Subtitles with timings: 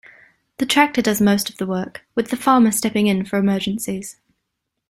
[0.57, 4.17] The tractor does most of the work, with the farmer stepping in for emergencies.